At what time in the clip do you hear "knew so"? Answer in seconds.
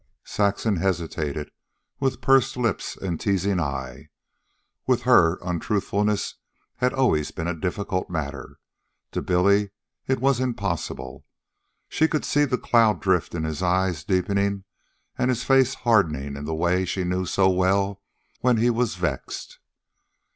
17.03-17.47